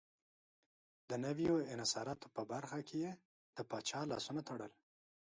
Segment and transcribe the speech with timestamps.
[1.09, 3.13] د نویو انحصاراتو په برخه کې یې
[3.55, 4.71] د پاچا لاسونه تړل.